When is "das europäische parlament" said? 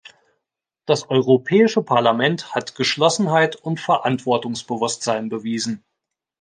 0.87-2.55